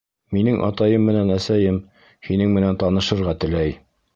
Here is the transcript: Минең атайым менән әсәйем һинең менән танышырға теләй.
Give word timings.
Минең 0.35 0.55
атайым 0.67 1.03
менән 1.09 1.29
әсәйем 1.35 1.77
һинең 2.29 2.59
менән 2.59 2.81
танышырға 2.85 3.37
теләй. 3.45 3.79